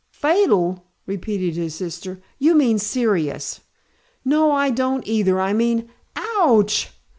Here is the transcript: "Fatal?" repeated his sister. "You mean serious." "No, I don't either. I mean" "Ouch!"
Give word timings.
"Fatal?" 0.15 0.83
repeated 1.05 1.55
his 1.55 1.75
sister. 1.75 2.23
"You 2.39 2.55
mean 2.55 2.79
serious." 2.79 3.59
"No, 4.25 4.49
I 4.51 4.71
don't 4.71 5.05
either. 5.07 5.39
I 5.39 5.53
mean" 5.53 5.89
"Ouch!" 6.39 6.89